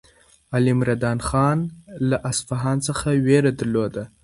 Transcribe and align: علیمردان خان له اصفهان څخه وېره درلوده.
علیمردان 0.57 1.19
خان 1.27 1.57
له 2.09 2.17
اصفهان 2.31 2.77
څخه 2.87 3.07
وېره 3.25 3.51
درلوده. 3.59 4.03